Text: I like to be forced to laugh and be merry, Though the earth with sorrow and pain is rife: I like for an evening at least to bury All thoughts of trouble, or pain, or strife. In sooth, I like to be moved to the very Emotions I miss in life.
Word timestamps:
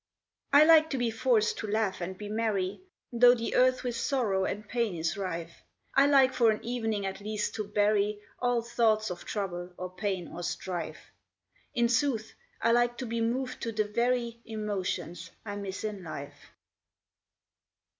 I 0.51 0.65
like 0.65 0.89
to 0.89 0.97
be 0.97 1.11
forced 1.11 1.59
to 1.59 1.67
laugh 1.67 2.01
and 2.01 2.17
be 2.17 2.27
merry, 2.27 2.81
Though 3.13 3.35
the 3.35 3.53
earth 3.53 3.83
with 3.83 3.95
sorrow 3.95 4.45
and 4.45 4.67
pain 4.67 4.95
is 4.95 5.15
rife: 5.15 5.61
I 5.93 6.07
like 6.07 6.33
for 6.33 6.49
an 6.49 6.65
evening 6.65 7.05
at 7.05 7.19
least 7.21 7.53
to 7.53 7.67
bury 7.67 8.19
All 8.39 8.63
thoughts 8.63 9.11
of 9.11 9.25
trouble, 9.25 9.75
or 9.77 9.91
pain, 9.93 10.27
or 10.29 10.41
strife. 10.41 11.11
In 11.75 11.87
sooth, 11.87 12.33
I 12.63 12.71
like 12.71 12.97
to 12.97 13.05
be 13.05 13.21
moved 13.21 13.61
to 13.61 13.71
the 13.71 13.85
very 13.85 14.39
Emotions 14.43 15.29
I 15.45 15.55
miss 15.55 15.83
in 15.83 16.03
life. 16.03 16.47